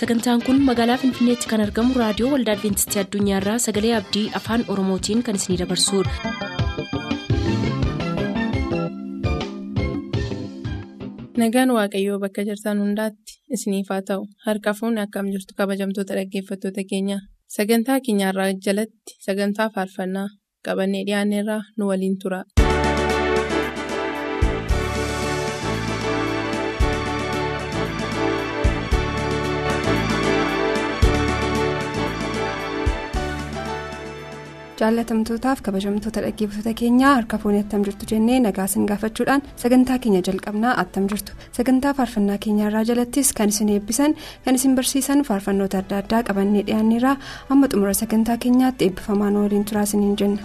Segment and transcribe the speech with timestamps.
[0.00, 5.40] sagantaan kun magaalaa finfinneetti kan argamu raadiyoo waldaa adventistii addunyaarraa sagalee abdii afaan oromootiin kan
[5.42, 7.30] isinidabarsudha.
[11.40, 17.18] nagaan waaqayyoo bakka jirtan hundaatti isiniif haa ta'u harka fuunni akkam jirtu kabajamtoota dhaggeeffattoota keenya
[17.56, 20.28] sagantaa keenyarraa jalatti sagantaa faarfannaa
[20.66, 22.40] qabannee dhiyaanneerraa nu waliin tura.
[34.80, 40.74] Jaalatamtootaaf kabajamtoota dhaggeeffattoota keenyaa harka fuunee attam jirtu jennee nagaa isin gaafachuudhaan sagantaa keenya jalqabnaa
[40.84, 46.22] attam jirtu sagantaa faarfannaa keenyaarraa jalattis kan isin eebbisan kan isin barsiisan faarfannoota adda addaa
[46.30, 47.16] qabannee dhiyaanneerraa
[47.54, 49.86] amma xumura sagantaa keenyaatti eebbifamaan waliin turaa
[50.20, 50.42] jenna.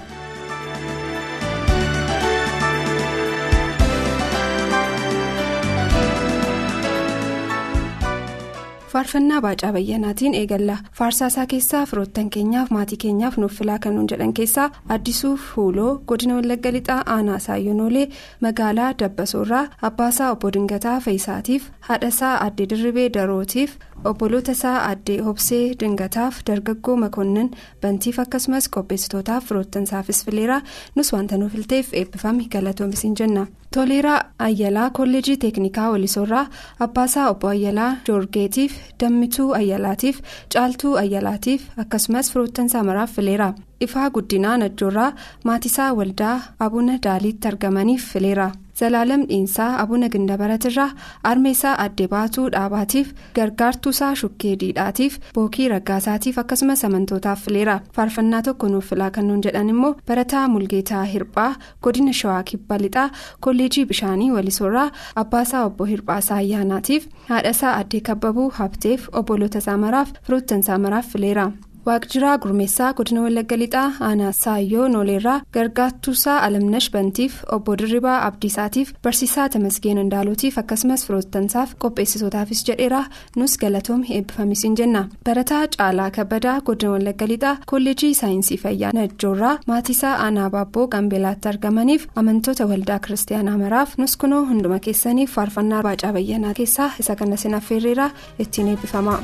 [8.96, 14.34] Faarfannaa baacaa bayyanaatiin eegalla faarsaasaa keessaa firoottan keenyaaf maatii keenyaaf nuuf filaa kan nuun jedhan
[14.38, 18.06] keessaa addisuuf fuuloo godina wallagga lixaa aanaa saayyonoolee
[18.46, 23.76] magaalaa dabbasoorraa abbaasaa obbo dingataa fe'isaatiif haadhasaa addee dirribee darootiif
[24.12, 27.52] obboloota isaa addee obsee dingataaf dargaggoo makoonnin
[27.82, 30.62] bantiif akkasumas qopheessitootaaf firoottansaafis fileeraa
[30.96, 33.48] nus wanta nuuf filteef eebbifame galatoomisin jenna.
[33.76, 36.46] Toleeraa ayyalaa kolleejii teeknikaa walisoorraa
[36.86, 38.74] abbaasaa obbo ayyalaa joorgeetiif
[39.04, 40.20] dammituu ayyalaatiif
[40.54, 43.54] caaltuu ayyalaatiif akkasumas firoottansaa maraaf fileera.
[43.86, 45.12] Ifaa guddinaa najjoorraa
[45.44, 50.90] maatisaa waldaa abuna daaliitti argamaniif fileera zalaalam dhiinsaa abuna gindabaratirraa
[51.32, 58.90] armeesaa addee baatuu dhaabaatiif gargaartuusaa shukkee diidhaatiif bookii raggaasaatiif akkasumas amantootaaf fileera faarfannaa tokko nuuf
[58.94, 61.52] filaa kan nuun jedhan immoo barataa mulgeetaa hirphaa
[61.88, 63.10] godina shawaa kibba lixaa
[63.48, 64.90] kolleejii bishaanii walisoorraa
[65.24, 71.52] abbaasaa obbo hirphaasaa ayyaanaatiif haadhasaa addee kabbabuu habteef obboloota saamaraaf firoottan saamaraaf fileera.
[71.88, 79.46] Waaqjiraa gurmeessaa godina wallagga lixaa aanaa saayyoo nooleerraa gargaartuusaa alamnash bantiif obbo dirribaa abdiisaatiif barsiisaa
[79.56, 83.02] tamasgeen indaalootiif akkasumas firoottansaaf qopheessitootaafis jedheera.
[83.36, 85.02] Nus galatoomii eebbifamisiin jenna.
[85.30, 92.08] Barataa caalaa kabbadaa godina wallagga lixaa kolleejii saayinsii fayyaa najjoorraa maatiisaa aanaa baabboo gaambeelaatti argamaniif
[92.22, 98.12] amantoota waldaa kiristaanaa maraaf nus kunoo hunduma keessaniif faarfannaa baacaa bayyanaa keessaa isa kana sinaffeerreeraa
[98.40, 99.20] ittiin eebbifama.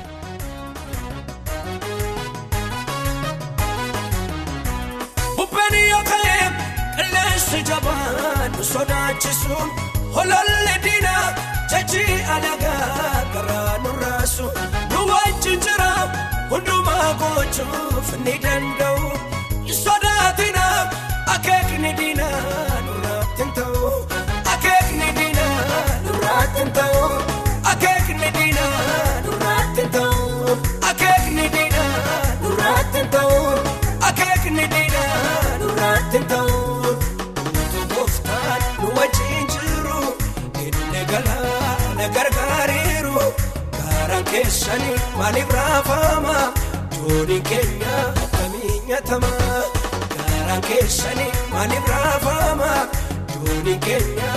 [9.22, 9.56] Sodaachisu
[10.16, 11.34] hololli diinaa
[11.72, 14.44] jajii alagaa karaa nurraasu
[14.92, 15.92] nu wajjin jira
[16.50, 19.01] hundumaa gochuuf ni danda'u
[45.32, 46.36] maaliif raafama
[46.96, 47.94] jooniin keenya
[48.24, 49.28] akkamiin nyaatama
[50.16, 52.72] gaaraan keessanii maaliif raafama
[53.34, 54.32] jooniin keenya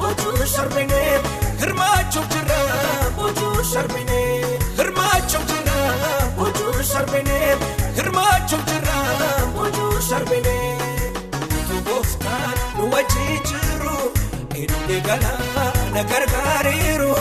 [0.00, 1.00] boojuu sarbine
[1.60, 2.60] hirmaachuuf jirra
[3.16, 4.20] boojuu sarbine
[4.78, 5.80] hirmaachuuf jirra
[6.38, 7.38] boojuu sarbine
[7.98, 8.96] hirmaachuuf jirra
[9.56, 10.56] boojuu sarbine.
[12.78, 13.96] nu wajjin jiru
[14.62, 17.12] inni galaana gargaariiru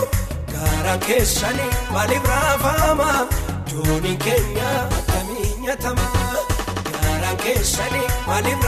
[0.53, 3.11] gaaraan keessanii maaliif raafama
[3.71, 6.07] jooniin keenya akkamiin nyaatama
[6.91, 8.65] gaaraan keessanii maaliif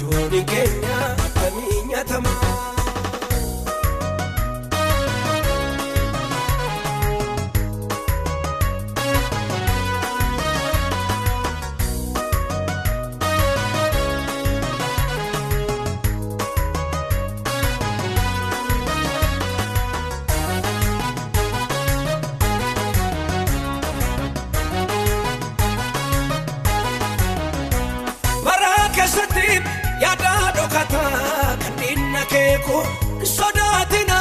[0.00, 0.96] raafama jooniin keenya
[1.26, 1.90] akkamiin
[32.32, 32.82] nyaatama.
[33.36, 34.18] sodaatina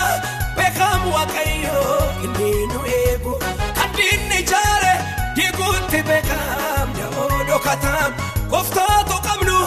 [0.57, 3.33] beekamu waaqayyoo inni nu eegu
[3.77, 4.93] kan diinni jaare
[5.35, 8.11] diiguutti beekam da'oo dhokatam
[8.51, 9.57] gooftaatu qabnu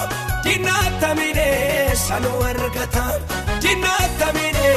[0.45, 1.49] diinaatamine
[2.07, 3.05] sanu argata
[3.63, 4.69] diinaatamine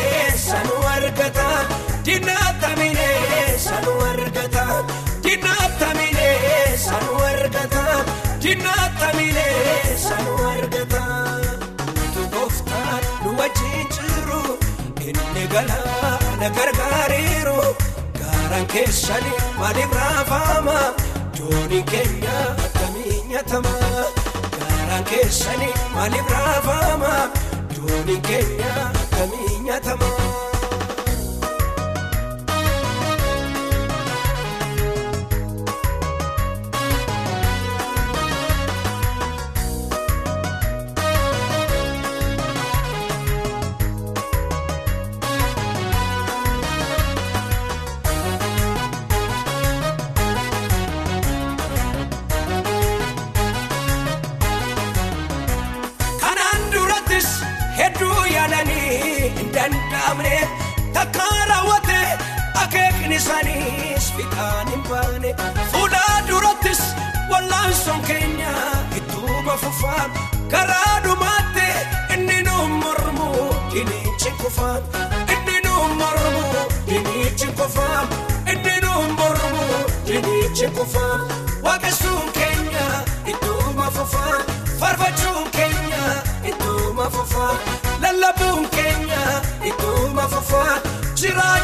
[0.47, 1.47] sanu argata
[2.05, 3.09] diinaatamine
[3.67, 4.65] sanu argata
[5.23, 6.29] diinaatamine
[6.87, 7.85] sanu argata
[8.43, 9.47] diinaatamine
[10.07, 10.80] sanu argata.
[15.53, 17.57] Galaana gargaariiru
[18.19, 20.77] gaaraan keessanii maaliif raafama
[21.39, 23.74] dooniin keenya akkamii nyaatama
[24.59, 27.13] gaaraan keessanii maaliif raafama
[27.75, 30.09] dooniin keenya akkamii nyaatama.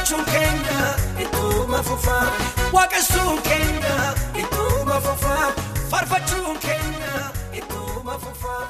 [0.07, 2.27] Jiraachuun keenya ittuma fufaa
[2.73, 3.95] waaqessuun keenya
[4.41, 5.51] ittuma fufaa
[5.91, 7.13] farfachuun keenya
[7.59, 8.63] ittuma fufaa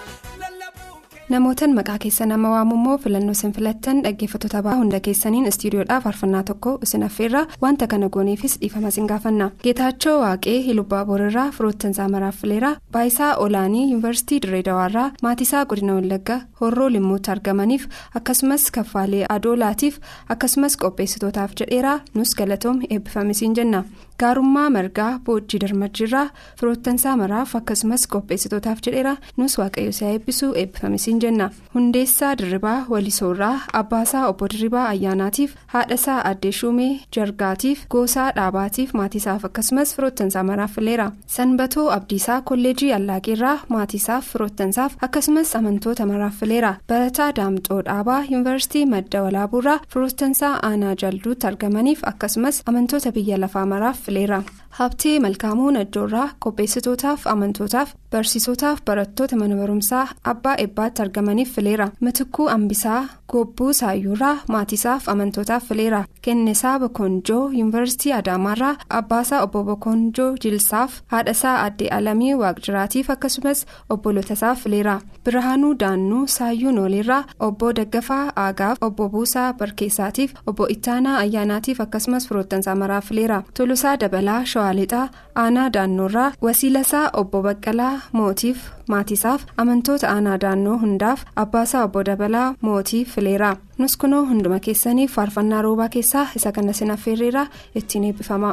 [1.30, 6.78] namootan maqaa keessa nama waamummoo filannoo isin filattan dhaggeeffattoota ba'aa hunda keessaniin istiidiyoodhaaf faarfannaa tokko
[6.88, 9.50] isin affeerraa wanta kana gooneefis dhiifama isin gaafanna.
[9.64, 16.90] Geetaachoo waaqee hilubbaa boorarraa firoottansaa maraaf fileeraa baayisaa olaanii yuunivarsiitii direedawaarraa maatisaa godina wallaggaa horroo
[16.96, 17.88] limmuutti argamaniif
[18.22, 20.00] akkasumas kaffaalee adoolaatiif
[20.36, 23.84] akkasumas qopheessitootaaf jedheeraa nus galatoom eebbifamisiin jenna
[24.22, 26.30] gaarummaa margaa boojjii darmajjiirraa
[26.60, 31.50] firoottansaa maraaf akkasumas qopheessitootaaf jedheeraa nus waaqayyo si'a eebbisuu eebbifamisiin jenna.
[31.74, 39.96] Hundeessaa dirribaa walisoorraa abbaasaa obbo dirribaa ayyaanaatiif haadhasaa addee shuumee jargaatiif goosaa dhaabaatiif maatiisaaf akkasumas
[39.96, 41.12] firoottansaa maraaf fileera.
[41.36, 46.74] Sanbatoo abdiisaa kolleejii allaaqeerraa maatiisaaf firoottansaaf akkasumas amantoota maraaf fileera.
[46.88, 54.04] Barataa daamxoo dhaabaa yuunivarsiitii madda walaabuurraa firoottansaa aanaa jalduutti argamaniif akkasumas amantoota biyya lafaa maraaf
[54.08, 54.42] fileera
[54.78, 63.00] habtee malkaamuu najjoorraa qopheessitootaaf amantootaaf barsiisotaaf barattoota mana barumsaa abbaa eebbaatti argamaniif fileera mitikuu ambisaa
[63.32, 71.90] gobbuu saayyuurraa maatiisaaf amantootaaf fileera kennesaa bokonjoo yuunivarsiitii adaamaarraa abbaasaa obbo bokonjoo jilsaaf haadhasaa addee
[71.98, 80.34] alamii waaqjiraatiif akkasumas obbolotasaaf fileera birhaanuu daannuu saayyuu nooleerraa obbo daggafaa aagaaf obbo buusaa barkeessaatiif
[80.54, 85.08] obbo ittaanaa ayyaanaatiif akkasumas firoottansaa maraaf fileera tolosaa dabalaa shawaalixaa
[85.44, 88.58] aanaa daannoorraa wasiilasaa obbo baqqalaa mootiif
[88.94, 95.62] maatiisaaf amantoota aanaa daannoo hundaaf abbaasaa obbo dabalaa mootiif fileera nus kunoo hunduma keessaniif faarfannaa
[95.68, 97.46] roobaa keessaa isa kana sinaffeerreera
[97.82, 98.52] ittiin eebbifama.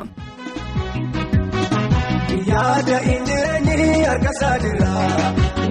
[2.50, 4.92] yaada injireenyi harka isaa jira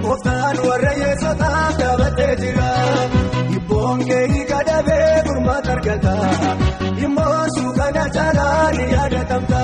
[0.04, 2.70] gooftaan warra yeessotaaf dhaabatee jira
[3.52, 6.14] hibboon keeyi kadhabee gurmaata argata
[8.76, 9.60] ni yaadatamta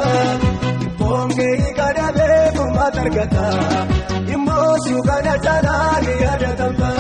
[0.80, 3.44] hibboon keeyi kadhabee gurmaata argata
[4.36, 6.90] immoo suuqana caalaa ni yaadatamta.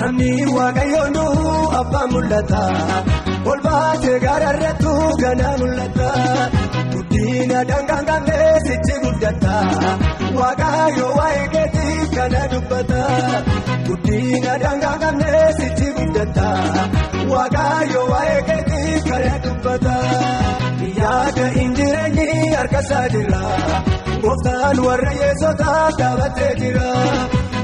[0.00, 2.62] namni waaqayyoon du'u abbaan mul'ata
[3.52, 4.92] ol baatee gaararrattu
[5.22, 6.08] ganaa mul'ata
[7.66, 9.54] qabnee sichi guddata
[10.38, 13.02] waaqayyo waa'ee keetiif kana dubbata
[13.88, 14.54] guddina
[15.02, 16.48] qabnee sichi guddata
[17.32, 19.96] waaqayyo waa'ee keetiif kana dubbata
[21.00, 23.42] yaada injireenyi harka isaa jira
[24.22, 26.88] gooftaan warra yeessotaaf dhaabatee jira.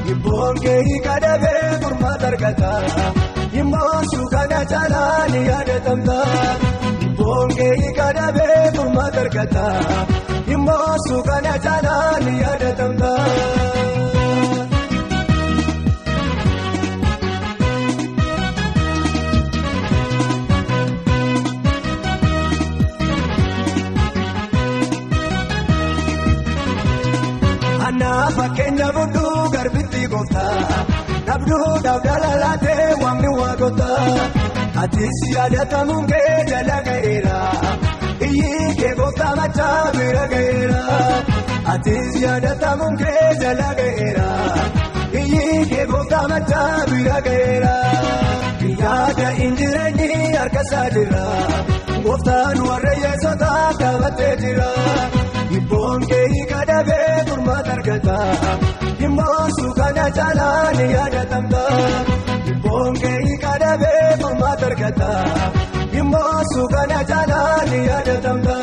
[0.06, 2.72] Hibboon keeyi kadhabee gurmaata argata
[3.60, 6.18] immoo suuqana caalaa ni yaadatamta.
[7.24, 9.64] Koongee kadhabee furmaa dargata
[10.48, 13.12] dhimmoo suuqana caalaa ni yaadatamta.
[28.36, 30.44] Fakkeenya budduu garbitti goota
[31.26, 33.88] dhabduu dhabdala laatee waamni waa goota.
[34.84, 37.38] Waaqotaa atis yaadatamuun kee jala ga'eera
[38.26, 40.82] iyyi kee gooftaa machaa bira ga'eera
[41.74, 44.28] atis yaadatamuun kee jala ga'eera
[45.20, 47.74] iyyi kee gooftaa machaa bira ga'eera
[48.82, 51.24] yaada injireenyi harkasaa jira
[52.04, 54.70] gooftaan warra yeessota qabatee jira.
[55.56, 58.16] Ibboon kee kadhabee furmaata argata.
[59.84, 61.62] Kana caalaa ni yaadatamta.
[62.52, 65.10] Ibboon kee kadhabee furmaata argata.
[65.92, 68.56] Dhimmoosuu kana caalaa ni yaadatamta.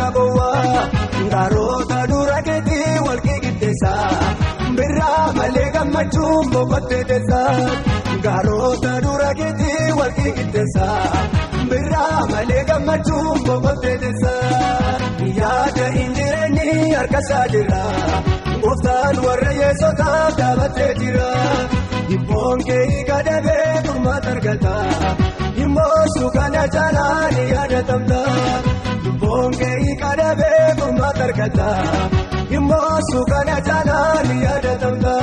[0.00, 0.88] Kabowwaa
[1.26, 4.08] ngaarota dura keetii walqii qixxeessaa
[4.78, 7.52] birraa malee gammachuun boqottee teessaa
[8.22, 10.98] ngaarota dura keetii walqii qixxeessaa
[11.72, 14.96] birraa malee gammachuun boqottee teessaa
[15.40, 17.82] yaada injireenyi harkasaa jira
[18.64, 21.30] gooftaan warra yeessotaa dhaabatee jira.
[22.14, 24.72] Ibboon kee kadhabee furmaata argata.
[25.56, 28.20] Dhimmoosuu kana caalaa ni yaadatamta.
[29.14, 31.68] Ibboon kee kadhabee furmaata argata.
[32.50, 35.14] Dhimmoosuu kana caalaa ni yaadatamta.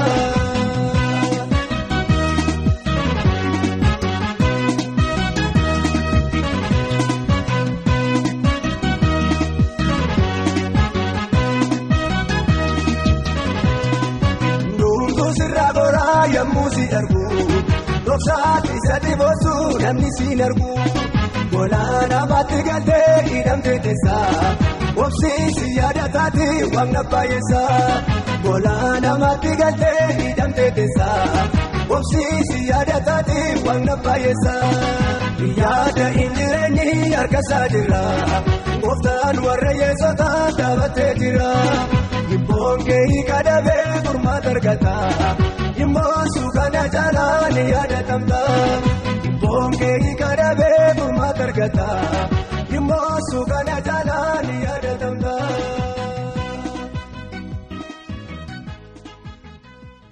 [16.34, 17.24] Yemmuu si argu
[18.06, 20.70] dhoksaati sadi boosuu namni si argu
[21.62, 24.28] golaan amaatti galtee hidhamtee teessaa
[25.06, 27.82] obsiisi yaadataati wamna baay'eessaa
[28.46, 31.20] golaan amaatti galtee hidhamtee teessaa
[31.98, 34.72] obsiisi yaadataati wamna baay'eessaa
[35.62, 38.02] yaada injireenyi harkasaa jira.
[38.84, 41.52] Gooftaan warra yeessota dhaabatee jira.
[42.36, 44.96] Ibboon kee kadhabee furmaata argata.
[45.78, 48.42] Dhimmoosuu kana caalaa ni yaadatamta.
[49.30, 51.01] Ibboon kee kadhabee furmaata
[51.44, 51.88] argata.
[52.72, 53.82] Dhimmoosuu kana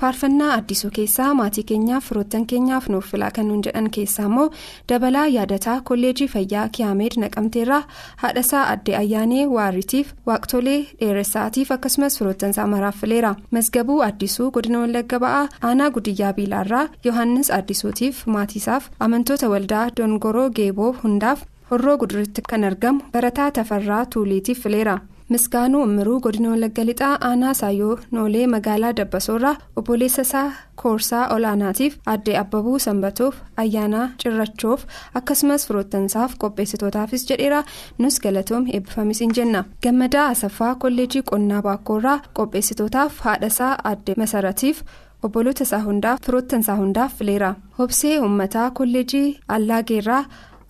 [0.02, 4.46] faarfannaa addisuu keessaa maatii keenyaaf firoottan keenyaaf nuuf filaa kan nuun jedhan keessaa immoo
[4.92, 7.82] dabalaa yaadataa kolleejii fayyaa kiyaameed naqamteerraa
[8.24, 15.46] haadhasaa addee ayyaanee waaritiif waaqtolee dheeressaatiif akkasumas firoottansaa maraaf fileera masgabuu addisuu godina wallagga ba'aa
[15.72, 23.02] aanaa gudiyyaa biilaarraa yohannis addisuutiif maatiisaaf amantoota waldaa dongoroo geeboo hundaaf horroo guduritti kan argamu
[23.14, 25.00] barataa tafarraa tuuliitiif fileera.
[25.34, 30.48] Misgaanuu ummiruu godina wallagga lixaa aanaa saayyoo noolee magaalaa dabbasoorraa obboleessa isaa
[30.82, 34.86] koorsaa olaanaatiif addee abbabuu sanbatoof ayyaanaa cirrachoof
[35.22, 37.62] akkasumas firoottansaaf qopheessitootaafis jedheera
[38.00, 44.84] nus galatoom eebbifamis hin jenna gammadaa asaffaa kolleejii qonnaa baakkoorraa qopheessitootaaf haadhasaa addee masaratiif
[45.28, 50.24] obboloota isaa hundaaf firoottansaa hundaaf fileera hobsee uummataa kolleejii allaageerraa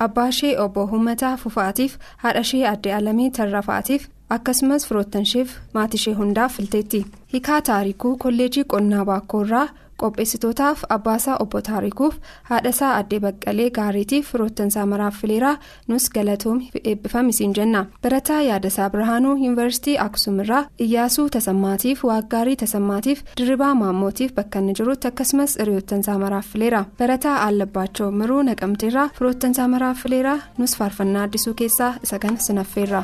[0.06, 7.06] abbaashee obbo Hummataa Fufaatiif haadhashee addee Alamii Tarrafaatiif akkasumas firoottan-isheef maatishee hundaaf filteetti.
[7.34, 9.68] Hiikaa Taarikuu Kolleejii Qonnaa Baakkoorraa
[10.02, 12.16] qopheessitootaaf abbaasaa obbo Taarikuuf
[12.50, 15.58] haadhasaa addee Baqqalee Gaariitiif firoottansaa maraaf fileeraa
[15.88, 17.86] nus galatoom eebbifamisiin jenna.
[18.04, 25.58] Barataa Yaadasaa Birhaanuu Yuunivarsiitii Aksuumirraa Iyyaasuu Tasammaatiif Waaggaarii Tasammaatiif Dirribaa Maammootiif bakka inni jirutti akkasumas
[25.60, 26.86] hiriyoottansaa maraaf fileera.
[27.00, 33.04] Barataa Allabbaachoo Miruu Naqamteerraa firoottansaa maraaf fileeraa nus faarfannaa addisuu keessaa isa kana sinaffeerra.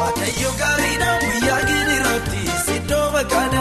[0.00, 3.59] Waaqayyo gaariidha guyyaa giriiraatti siddoo bakkaadha.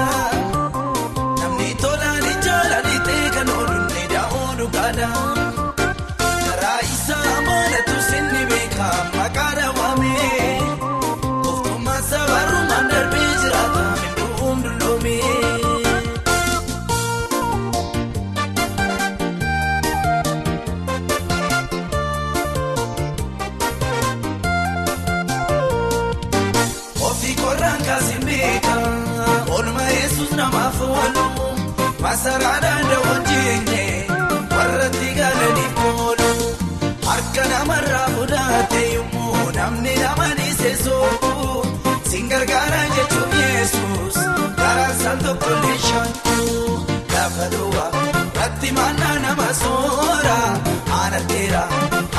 [33.50, 33.86] keenye
[34.56, 36.32] warra tigaadaniif oolu
[37.10, 41.64] harka namarraa fudhate yommuu namni nama ni seesoo
[42.10, 44.18] siin gargaara jechuun yesuus
[44.60, 46.38] garaansaan tokko leeshaatu
[47.14, 47.90] gaafa duwwaa
[48.26, 50.38] irratti maannaa nama soora
[51.00, 51.64] aanatteera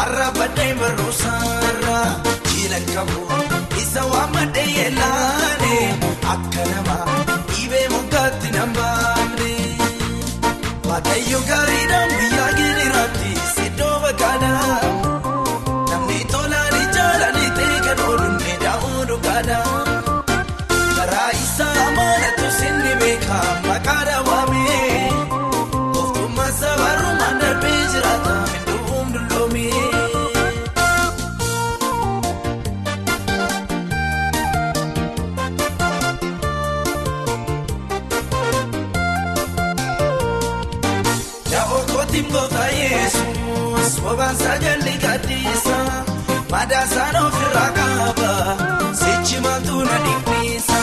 [0.01, 1.99] har'a baddeen barruusaarra
[2.51, 3.41] jiilakka bu'u
[3.85, 5.75] isa waan maddeen yeelaane
[6.35, 7.10] akka namaa.
[42.29, 45.79] Goota Yesuus bobaan sagalli gadhiisa
[46.53, 48.31] madaasaan ofirraa qaba
[49.01, 50.81] sichi maaltu na dhiphisa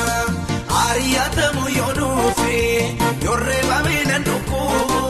[0.81, 2.57] ari'atamu yoo dhufe
[3.25, 5.01] yorree baabee na dhukkubu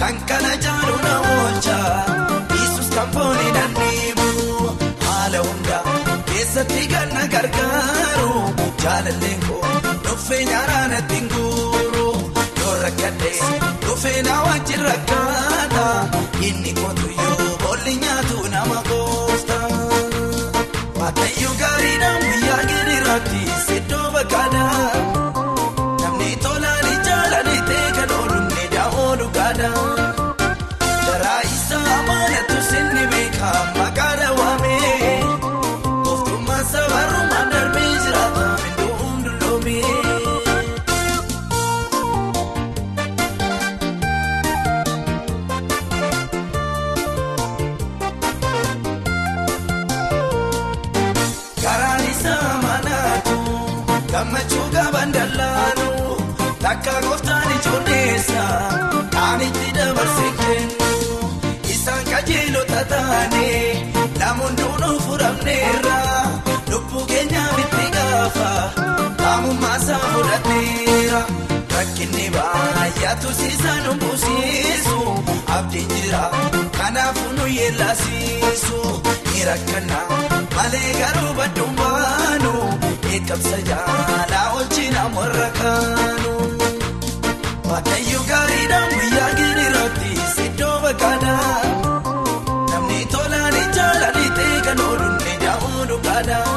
[0.00, 1.78] kan kana jaalu na oolcha
[2.58, 4.28] Yesuus kan fooni na dhiibu
[5.06, 5.82] haala hundaa
[6.32, 8.30] keessatti kan na gargaaru
[8.84, 9.64] jaalalleen koo
[10.08, 11.28] dhuffee nyaaraan natti hin
[13.86, 15.86] dhuffee na wajjin rakkaata
[16.48, 19.58] inni kootu yoo boolli nyaatu nama goosta.
[21.00, 25.21] Waaqayyo gaariidhaan guyyaa giriiraatti siddoo bakkaadhaa.
[72.02, 74.98] Rakkinni baay'aatu siisaan buusisu
[75.56, 76.22] abdiin jira
[76.78, 78.78] kanaafuu nu yeellasiisu
[79.32, 79.98] ni rakkana
[80.56, 82.52] malee garuu badduun baanu
[83.12, 86.32] eeggabsa jaalaa oolchina warra kaanu.
[87.70, 91.60] Waaqayyo gaariidhaan guyyaa giriiraatti siddoo bakkaadhaa.
[92.72, 96.42] Namni tolaan ijaalaan ta'e kan oolunni daa'uu dhugaadhaa.
[96.42, 96.51] Karaa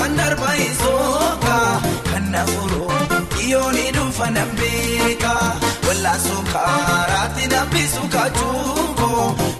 [0.00, 1.56] hin afaan darbaa isooka
[2.10, 2.86] kan na furu
[3.34, 5.34] dhiyoonni dhufa nan beeka
[5.86, 9.10] wal'aansoo karaatti nambisu kaachuuko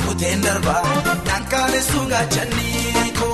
[0.07, 0.83] kuteen darbaa
[1.27, 3.29] naan kaalessu gaachanniiko.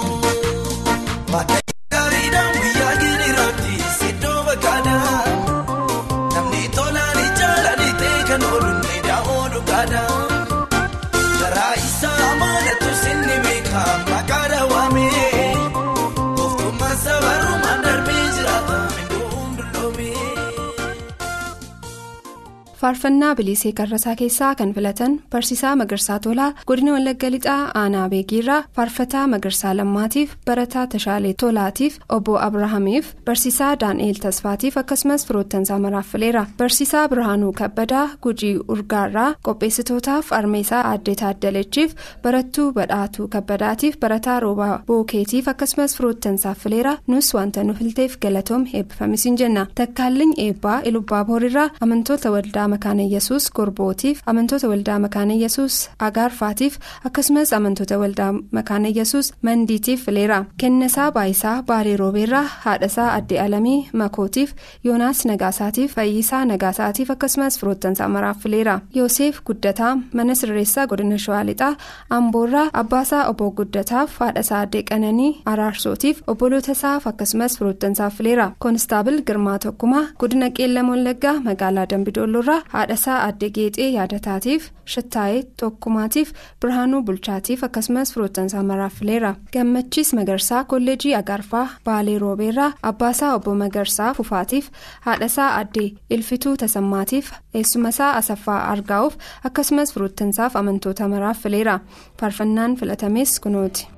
[22.86, 29.26] Faarfannaa bilisee karrasaa keessaa kan filatan barsiisaa magarsaa tolaa godina wallagga lixaa aanaa beekiirraa faarfataa
[29.32, 37.52] magarsaa lammaatiif barataa tashaalee tolaatiif obbo abrahaamiif barsiisaa daan'eel tasfaatiif akkasumas firoottansaa maraaffileera barsiisaa birhaanuu
[37.62, 41.96] kabbadaa gujii urgaarraa qopheessitootaaf armeesaa addee taaddalechiif
[42.28, 46.94] barattuu badhaatuu kabbadaatiif barataa roobaa bookeetiif akkasumas firoottansaaf fileera.
[47.06, 49.66] Nus wanta nu filteef galatoom eebbifamisiin jenna.
[49.74, 56.78] Takkaalliin eebbaa ilubbaa boorirraa amantoota waldaa makaana yesus gorbootiif amantoota waldaa makaana yesus agaarfaatiif
[57.10, 64.54] akkasumas amantoota waldaa makaana yesus mandiitiif fileera kennesaa baayisaa baarii roobeerraa haadhasaa addee alamii makootiif
[64.86, 71.72] yoonaas nagaasaatiif fayyisaa nagaasaatiif akkasumas firoottansaa maraaf fileera yoosef guddataa mana sirreessaa godina shawaa lixaa
[72.18, 80.04] amboorraa abbaasaa obbo guddataaf haadhasaa addee qananii araarsootiif obbolootasaaf akkasumas firoottansaaf fileera koonistaabil girmaa tokkumaa
[80.20, 88.62] godina qeellam wallaggaa magaalaa dambidoolloorraa haadhasaa adde geexee yaadataatiif shittaayee tokkumaatiif birhaanuu bulchaatiif akkasumas firoottansaa
[88.70, 94.70] maraaffileera gammachiis magarsaa kolleejii agaarfaa baalee roobeerraa abbaasaa obbo magarsaa fufaatiif
[95.08, 99.14] haadhasaa adde ilfituu tasammaatiif eessumasaa asaffaa argaa'uuf
[99.50, 101.80] akkasumas firoottansaaf amantoota maraaffileera
[102.20, 103.88] faarfannaan filatames kunooti.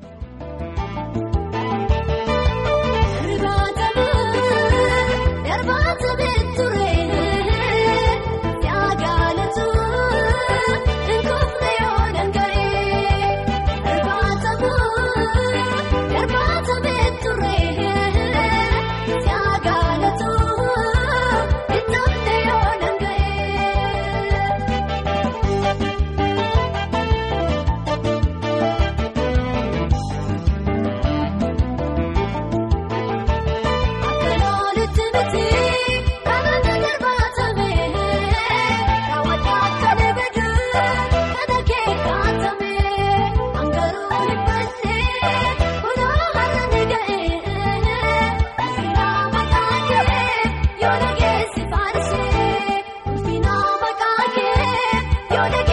[55.39, 55.68] よで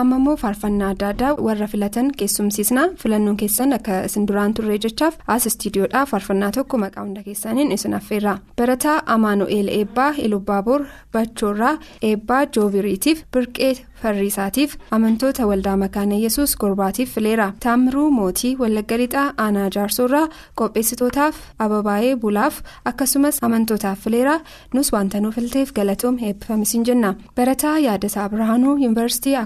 [0.00, 5.18] amma immoo faarfannaa adda addaa warra filatan keessumsiisna filannoon keessan akka isin duraan turre jechaaf
[5.34, 8.38] as istiidiyoodhaa faarfannaa tokko maqaa hunda keessaniin isin affeerra.
[8.56, 11.74] Barataa amaanu'eel eebbaa ilubbaaboor bachoorraa
[12.10, 19.68] eebbaa joobiriitiif birqee farriisaatiif amantoota waldaa makaana yesus gorbaatiif fileera taamiruu mootii wallagga lixaa aanaa
[19.74, 20.28] jaarsoorraa
[20.60, 22.60] qopheessitootaaf ababaayee bulaaf
[22.90, 24.36] akkasumas amantootaaf fileera
[24.74, 27.14] nus wanta nu filteef galatoom eebbifamisiin jenna.
[27.36, 29.36] Barataa yaadasaa birhaanuu yuunivarsiitii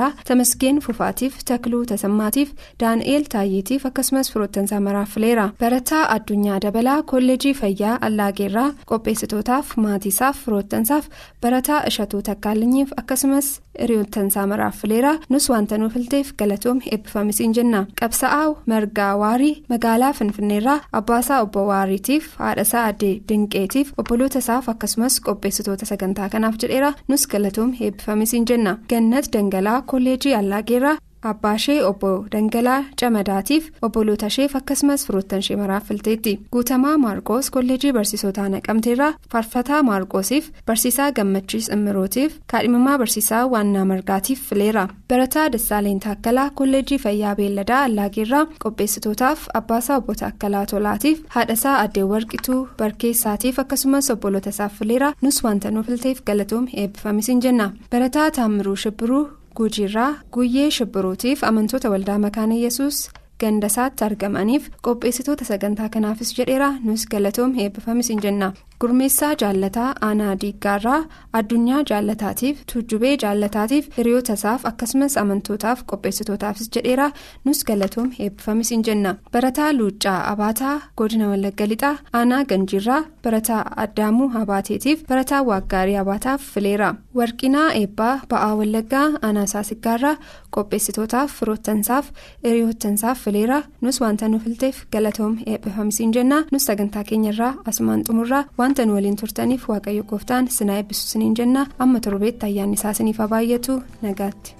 [0.00, 7.54] aksuumirraa tamasgeen fufaatiif takluu tasammaatiif daani'eel taayyeetiif akkasumas firoottansaa maraaf fileera barataa addunyaa dabalaa kolleejii
[7.60, 11.08] fayyaa allaageerraa qopheessitootaaf maatiisaaf firoottansaaf
[11.42, 13.48] barataa ishatuu takkaalinyiif akkasumas
[13.80, 20.78] hiriyoottansaa maraaf fileera nus wanta nu filteef galatoom eebbifamisiin jenna qabsa'aa margaa waarii magaalaa finfinneerraa
[21.00, 27.72] abbaasaa obbo waariitiif haadhasaa addee dinqeetiif obboloota isaaf akkasumas qopheessitoota sagantaa kanaaf jedheera nus galatoom
[27.80, 30.96] eebbifamisiin jenna gannat dangalaa kolleejii allaageerraa
[31.30, 38.46] abbaashee obbo dangalaa camadaatiif obboloota isheef akkasumas firoottan ishee maraaf filteetti guutamaa maarqoos kolleejii barsiisotaa
[38.54, 46.98] naqamteerraa faarfataa maarqoosiif barsiisaa gammachiis immirootiif kaadhimamaa barsiisaa waannaa margaatiif fileera barataa dassaaleen taakkalaa kolleejii
[47.04, 54.72] fayyaa beelladaa allaageerraa qopheessitootaaf abbaasaa obbo taakkalaa tolaatiif haadhasaa addee warqituu barkeessaatiif akkasumas obboloota isaaf
[54.78, 59.22] fileera nus wanta nu filteef galatoom eebbifamisiin jenna barataa taamiruu shibbiruu.
[59.60, 62.98] Guujiirraa guyyee shibbiruutiif amantoota waldaa makaana yesus
[63.42, 66.68] gandasaatti argamaniif qopheessitoota sagantaa kanaafis jedheera.
[66.84, 71.00] Nus galatoom eebbifamisiin jenna gurmeessaa jaallataa aanaa diiggaarraa
[71.38, 77.08] addunyaa jaallataatiif tuujjubee jaallataatiif hiriyoota isaaf akkasumas amantootaaf qopheessitootaafis jedheera
[77.44, 85.04] nus galatoom eebbifamisiin jenna barataa luuccaa abaataa godina wallagga lixaa aanaa ganjiirraa barataa addaamuu abaateetiif
[85.10, 86.88] barataa waaggaarii abaataaf fileera
[87.20, 90.14] warqinaa eebbaa ba'aa wallaggaa aanaa saasiggaarraa
[90.56, 92.10] qopheessitootaaf firoottansaaf
[92.46, 98.86] hiriyoottansaaf fileera nus wanta nu filteef galatoom eebbifamisiin jenna nus sagantaa keenyarraa asumaan xumurraa wanta
[98.86, 103.82] nu waliin turtaniif waaqayyo gooftaan sinaa eebbisu siniin jenna amma torbeetti ayyaanni isaa siniif baay'atu
[104.06, 104.59] nagaatti.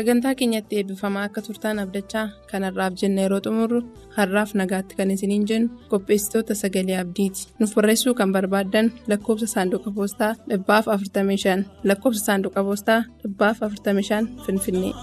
[0.00, 3.80] sagantaa keenyatti eebbifamaa akka turtaan abdachaa kanarraaf jenna yeroo xumurru
[4.16, 10.32] har'aaf nagaatti kan isiniin jennu qopheessitoota sagalee abdiiti nuuf barreessuu kan barbaaddan lakkoobsa saanduqa poostaa
[10.48, 14.94] dhibbaaf 45 lakkoobsa saanduqa poostaa dhibbaaf 45 finfinnee.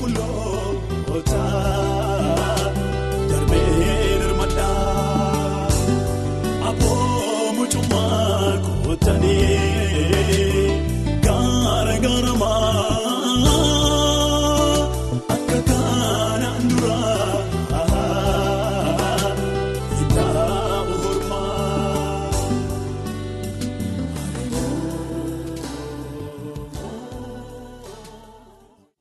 [0.00, 0.18] Kun.